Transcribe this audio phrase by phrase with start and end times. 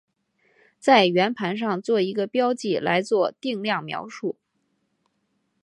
[0.79, 4.35] 在圆盘上做一个标记来做定量描述。